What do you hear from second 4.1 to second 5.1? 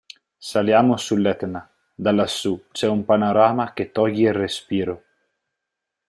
il respiro!